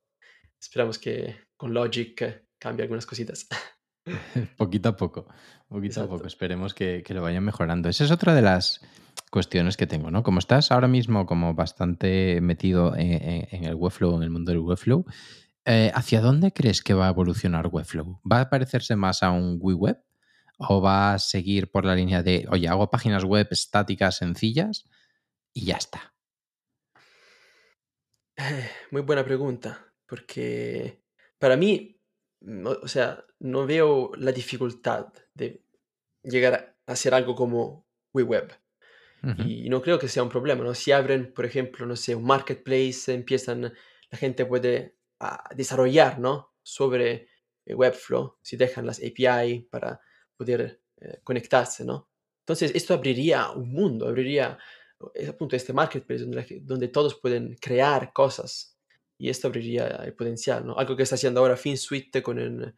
[0.61, 3.49] esperamos que con Logic cambie algunas cositas.
[4.57, 5.27] poquito a poco,
[5.69, 6.27] poquito a poco.
[6.27, 7.89] Esperemos que, lo vayan mejorando.
[7.89, 8.81] Esa es otra de las
[9.31, 10.23] cuestiones que tengo, ¿no?
[10.23, 15.05] Como estás ahora mismo como bastante metido en, el Webflow, en el mundo del Webflow,
[15.65, 18.21] eh, ¿hacia dónde crees que va a evolucionar Webflow?
[18.31, 19.99] ¿Va a parecerse más a un WeWeb?
[20.59, 24.89] ¿O va a seguir por la línea de, oye, hago páginas web estáticas sencillas
[25.53, 26.15] y ya está?
[28.91, 31.03] Muy buena pregunta porque
[31.39, 31.96] para mí,
[32.43, 35.65] o sea, no veo la dificultad de
[36.23, 38.53] llegar a hacer algo como WeWeb.
[39.45, 40.73] Y no creo que sea un problema, ¿no?
[40.73, 46.55] Si abren, por ejemplo, no sé, un marketplace, empiezan, la gente puede ah, desarrollar, ¿no?
[46.63, 47.29] Sobre
[47.65, 50.01] eh, Webflow, si dejan las API para
[50.37, 52.09] poder eh, conectarse, ¿no?
[52.41, 54.59] Entonces, esto abriría un mundo, abriría,
[55.13, 58.76] es punto este marketplace donde, donde todos pueden crear cosas
[59.19, 60.77] y esto abriría el potencial, ¿no?
[60.77, 62.75] Algo que está haciendo ahora FinSuite con el,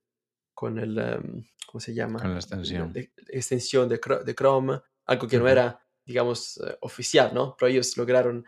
[0.55, 2.20] con el em, ¿cómo se llama?
[2.20, 2.92] Con la extensión.
[2.92, 7.57] De, extensión de, de, Chrome, algo que no era, digamos, eh, oficial, ¿no?
[7.59, 8.44] Pero ellos lograron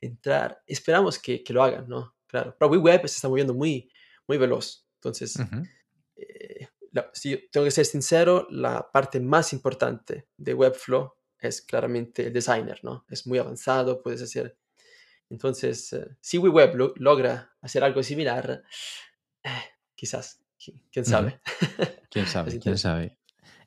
[0.00, 0.62] entrar.
[0.66, 2.16] Esperamos que, que, lo hagan, ¿no?
[2.26, 2.56] Claro.
[2.58, 3.90] Pero WeWeb se está moviendo muy,
[4.26, 4.86] muy veloz.
[4.96, 5.36] Entonces,
[6.16, 6.68] eh,
[7.12, 12.80] si tengo que ser sincero, la parte más importante de Webflow es claramente el designer,
[12.82, 13.04] ¿no?
[13.08, 14.56] Es muy avanzado, puedes hacer
[15.30, 18.62] entonces, eh, si WeWeb logra hacer algo similar,
[19.42, 19.48] eh,
[19.94, 20.40] quizás,
[20.92, 21.40] quién sabe.
[22.10, 23.18] Quién sabe, quién sabe.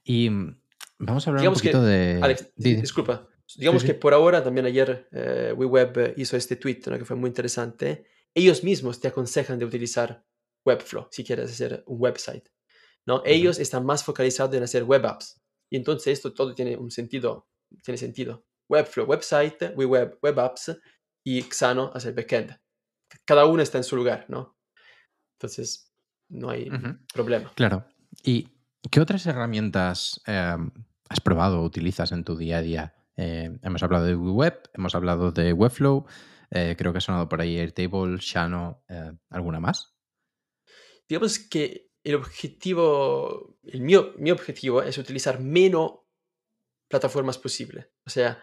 [0.04, 0.62] Y mm,
[1.00, 2.20] vamos a hablar un poquito de...
[2.22, 3.28] Alex, disculpa.
[3.56, 8.06] Digamos que por ahora, también ayer eh, WeWeb hizo este tweet que fue muy interesante.
[8.34, 10.26] Ellos mismos te aconsejan de utilizar
[10.66, 12.50] Webflow si quieres hacer un website.
[13.06, 13.22] ¿no?
[13.26, 15.42] Ellos están más focalizados en hacer web apps.
[15.70, 17.48] Y entonces esto todo tiene un sentido.
[17.84, 18.46] Tiene sentido.
[18.70, 20.78] Webflow, website, WeWeb, web apps
[21.28, 22.58] y Xano hace el backend.
[23.26, 24.58] Cada uno está en su lugar, ¿no?
[25.34, 25.94] Entonces,
[26.30, 26.72] no hay
[27.14, 27.52] problema.
[27.54, 27.86] Claro.
[28.24, 28.48] ¿Y
[28.90, 30.72] qué otras herramientas em,
[31.10, 32.96] has probado o utilizas en tu día a día?
[33.18, 36.06] Eh, hemos hablado de Web, hemos hablado de Webflow,
[36.50, 39.98] eh, creo que ha sonado por ahí Airtable, Shano, eh, ¿alguna más?
[41.10, 45.92] Digamos que el objetivo, el mío, mi objetivo es utilizar menos
[46.88, 47.92] plataformas posible.
[48.06, 48.42] O sea,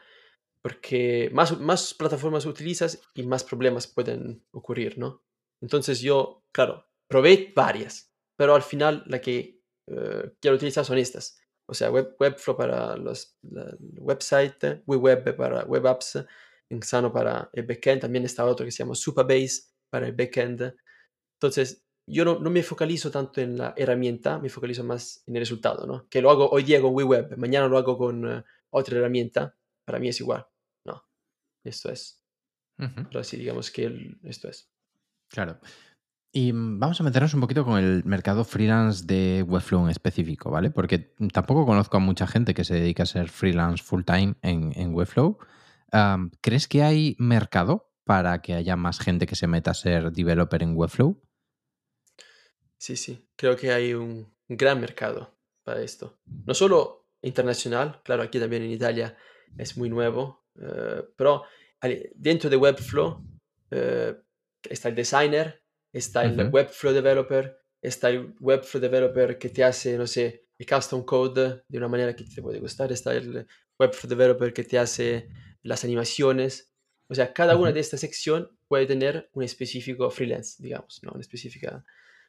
[0.64, 5.22] porque más, más plataformas utilizas y más problemas pueden ocurrir, ¿no?
[5.60, 11.38] Entonces yo, claro, probé varias, pero al final la que eh, quiero utilizar son estas.
[11.66, 13.38] O sea, web, Webflow para los
[13.98, 16.24] websites, WeWeb para web apps,
[16.70, 20.74] Insano para el backend, también está otro que se llama Supabase para el backend.
[21.38, 25.42] Entonces, yo no, no, me focalizo tanto en la herramienta, me focalizo más en el
[25.42, 26.08] resultado, ¿no?
[26.08, 29.98] Que lo hago hoy día con WeWeb, mañana lo hago con eh, otra herramienta, para
[29.98, 30.46] mí es igual.
[31.64, 32.22] Esto es.
[32.76, 34.70] Pero sí, digamos que esto es.
[35.28, 35.58] Claro.
[36.32, 40.50] Y mm, vamos a meternos un poquito con el mercado freelance de Webflow en específico,
[40.50, 40.70] ¿vale?
[40.70, 40.98] Porque
[41.32, 45.38] tampoco conozco a mucha gente que se dedica a ser freelance full time en, Webflow.
[46.40, 50.62] ¿Crees que hay mercado para que haya más gente que se meta a ser developer
[50.62, 51.22] en Webflow?
[52.76, 56.18] Sí, sí, creo que hay un gran mercado para esto.
[56.26, 59.16] No solo internacional, claro, aquí también en Italia
[59.56, 61.44] es muy nuevo, eh, pero
[62.14, 63.22] dentro de Webflow
[63.70, 64.14] eh,
[64.62, 65.62] está el designer,
[65.92, 71.04] está el Webflow Developer, está el Webflow Developer que te hace, no sé, el custom
[71.04, 73.46] code de una manera que te puede gustar, está el
[73.78, 75.28] Webflow Developer que te hace
[75.62, 76.72] las animaciones.
[77.08, 81.12] O sea, cada una de estas secciones puede tener un específico freelance, digamos, ¿no?
[81.12, 81.84] una específica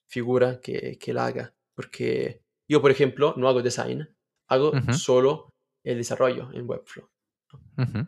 [0.06, 1.56] figura que, que la haga.
[1.76, 4.10] Porque yo, por ejemplo, no hago design,
[4.48, 7.10] hago solo el desarrollo en Webflow.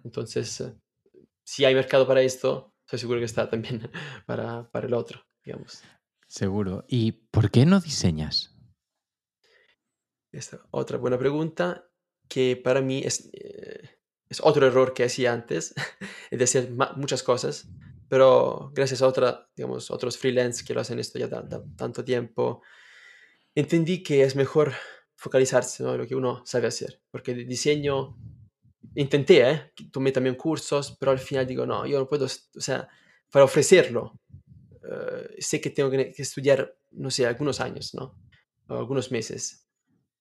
[0.03, 0.73] Entonces, eh,
[1.43, 3.89] si hay mercado para esto, estoy seguro que está también
[4.25, 5.21] para, para el otro.
[6.27, 6.85] Seguro.
[6.87, 8.55] ¿Y por qué no diseñas?
[10.31, 11.89] Esta otra buena pregunta
[12.27, 13.97] que para mí es, eh,
[14.29, 15.73] es otro error que hacía antes,
[16.31, 17.69] es decir, muchas cosas,
[18.09, 22.61] pero gracias a otra, digamos, otros freelance que lo hacen esto ya tanto tiempo,
[23.55, 24.73] entendí que es mejor
[25.15, 28.17] focalizarse en lo que uno sabe hacer, porque el diseño,
[28.97, 29.71] intenté, ¿eh?
[29.91, 32.87] tomé también cursos, pero al final digo, no, yo no puedo, o sea,
[33.31, 34.19] para ofrecerlo,
[34.83, 38.17] eh, sé que tengo que, estudiar, no sé, algunos años, ¿no?
[38.67, 39.67] O algunos meses.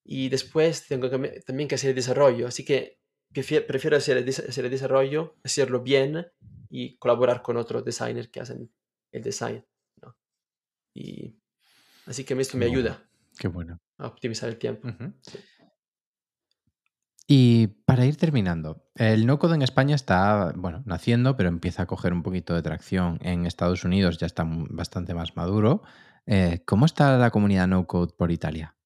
[0.04, 2.98] Y después tengo también que hacer el desarrollo, así que
[3.32, 6.26] prefiero, hacer, el, hacer el desarrollo, hacerlo bien
[6.68, 8.70] y colaborar con otros designers que hacen
[9.10, 9.64] el design,
[10.02, 10.14] ¿no?
[10.94, 11.34] Y
[12.04, 13.08] así que esto me ayuda.
[13.38, 13.80] Qué bueno.
[13.98, 14.88] A optimizar el tiempo.
[17.26, 22.12] Y para ir terminando, el no-code en España está, bueno, naciendo, pero empieza a coger
[22.12, 23.18] un poquito de tracción.
[23.22, 25.82] En Estados Unidos ya está bastante más maduro.
[26.26, 28.76] Eh, ¿Cómo está la comunidad no-code por Italia?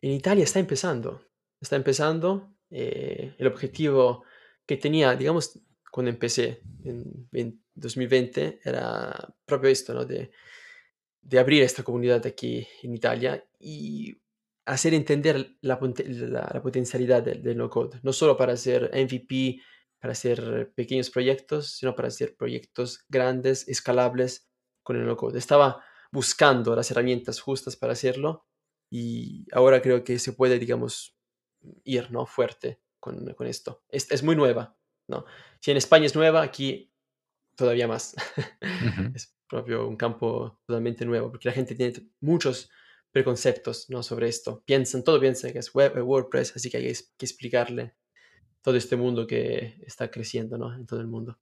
[0.00, 1.22] En Italia está empezando.
[1.60, 2.56] Está empezando.
[2.70, 4.24] Eh, el objetivo
[4.66, 5.60] que tenía, digamos,
[5.92, 7.28] cuando empecé en,
[7.74, 10.04] 2020 era propio esto, ¿no?
[10.04, 10.32] De,
[11.20, 14.16] de abrir esta comunidad aquí en Italia y
[14.66, 19.62] hacer entender la, potencialidad del, no-code, no solo para hacer MVP,
[20.00, 24.50] para hacer pequeños proyectos, sino para hacer proyectos grandes, escalables
[24.82, 25.38] con el no-code.
[25.38, 28.46] Estaba buscando las herramientas justas para hacerlo
[28.90, 31.16] y ahora creo que se puede, digamos,
[31.84, 32.26] ir ¿no?
[32.26, 33.84] fuerte con, esto.
[33.88, 34.76] Es, es, muy nueva,
[35.08, 35.24] ¿no?
[35.60, 36.92] Si en España es nueva, aquí
[37.56, 38.16] todavía más.
[39.14, 42.68] es propio un campo totalmente nuevo, porque la gente tiene muchos
[43.16, 44.02] preconceptos ¿no?
[44.02, 44.62] sobre esto.
[44.66, 47.94] Piensan, todo piensa que es web, WordPress, así que hay que explicarle
[48.60, 50.74] todo este mundo que está creciendo ¿no?
[50.74, 51.38] en todo el mundo.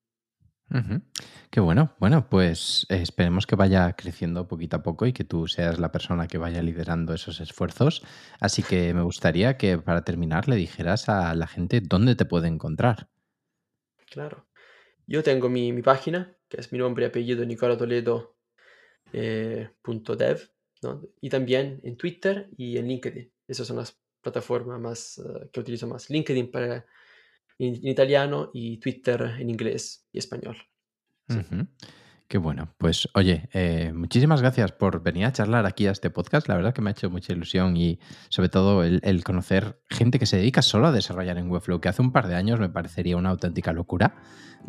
[1.50, 1.92] Qué bueno.
[1.98, 5.90] Bueno, pues eh, esperemos que vaya creciendo poquito a poco y que tú seas la
[5.90, 8.04] persona que vaya liderando esos esfuerzos.
[8.38, 12.46] Así que me gustaría que para terminar le dijeras a la gente dónde te puede
[12.46, 13.08] encontrar.
[14.08, 14.46] Claro.
[15.08, 18.28] Yo tengo mi, página, que es mi nombre y apellido nicolatoledo.dev.
[19.12, 19.70] Eh,
[21.20, 23.32] y también en Twitter y en LinkedIn.
[23.48, 26.10] Esas son las plataformas más eh, que utilizo más.
[26.10, 26.86] LinkedIn para
[27.58, 30.56] en, italiano y Twitter en inglés y español.
[32.26, 32.74] Qué bueno.
[32.78, 36.48] Pues oye, eh, muchísimas gracias por venir a charlar aquí a este podcast.
[36.48, 40.26] La verdad que me ha hecho mucha ilusión y sobre todo el, conocer gente que
[40.26, 43.18] se dedica solo a desarrollar en Webflow, que hace un par de años me parecería
[43.18, 44.16] una auténtica locura.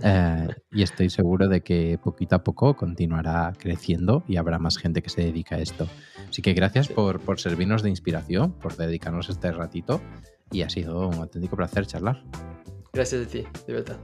[0.04, 5.02] Eh, y estoy seguro de que poquito a poco continuará creciendo y habrá más gente
[5.02, 5.88] que se dedica a esto.
[6.30, 10.02] Así que gracias por, por servirnos de inspiración, por dedicarnos este ratito
[10.52, 12.22] y ha sido un auténtico placer charlar.
[12.94, 13.98] Gracias a ti, de verdad.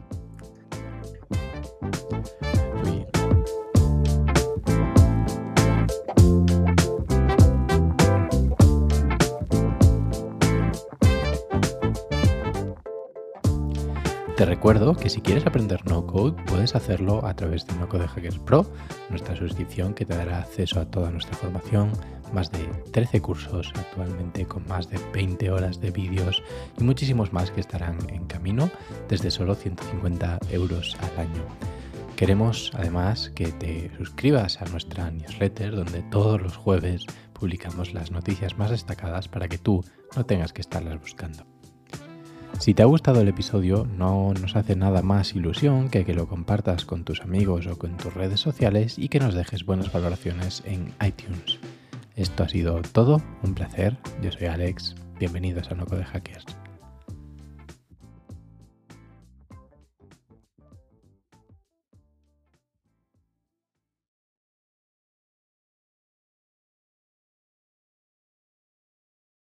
[14.42, 18.40] Te recuerdo que si quieres aprender no code, puedes hacerlo a través de No Hackers
[18.40, 18.66] Pro,
[19.12, 21.92] nuestra suscripción que te dará acceso a toda nuestra formación,
[22.34, 26.42] más de 13 cursos actualmente con más de 20 horas de vídeos
[26.80, 28.72] y muchísimos más que estarán en camino
[29.08, 31.44] desde solo 150 euros al año.
[32.16, 38.58] Queremos además que te suscribas a nuestra newsletter donde todos los jueves publicamos las noticias
[38.58, 39.86] más destacadas para que tú
[40.16, 41.51] no tengas que estarlas buscando.
[42.60, 46.28] Si te ha gustado el episodio, no nos hace nada más ilusión que que lo
[46.28, 50.62] compartas con tus amigos o con tus redes sociales y que nos dejes buenas valoraciones
[50.66, 51.60] en iTunes.
[52.16, 53.98] Esto ha sido todo, un placer.
[54.22, 54.96] Yo soy Alex.
[55.18, 56.46] Bienvenidos a Noco de Hackers.